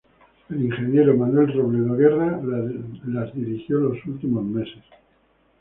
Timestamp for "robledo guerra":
1.53-2.41